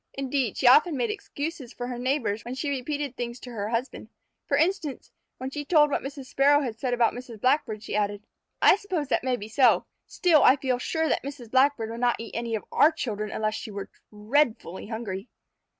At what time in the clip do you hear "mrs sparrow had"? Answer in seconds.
6.01-6.79